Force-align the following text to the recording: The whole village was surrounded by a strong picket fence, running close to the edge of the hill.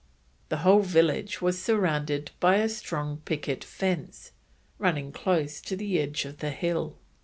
The 0.49 0.57
whole 0.65 0.79
village 0.81 1.43
was 1.43 1.61
surrounded 1.61 2.31
by 2.39 2.55
a 2.55 2.69
strong 2.69 3.17
picket 3.23 3.63
fence, 3.63 4.31
running 4.79 5.11
close 5.11 5.61
to 5.61 5.75
the 5.75 5.99
edge 5.99 6.25
of 6.25 6.39
the 6.39 6.49
hill. 6.49 6.97